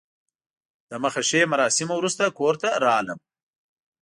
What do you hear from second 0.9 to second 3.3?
مخه ښې مراسمو وروسته کور ته راغلم.